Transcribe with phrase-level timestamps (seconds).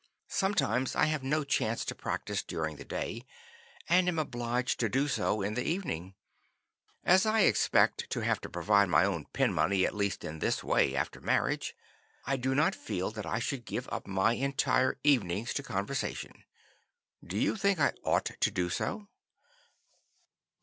[0.29, 3.23] Sometimes I have no chance to practice during the day,
[3.87, 6.15] and am obliged to do so in the evening.
[7.03, 10.63] As I expect to have to provide my own pin money at least in this
[10.63, 11.75] way after marriage,
[12.25, 16.45] I do not feel that I should give up my entire evenings to conversation.
[17.23, 19.07] Do you think I ought to do so?"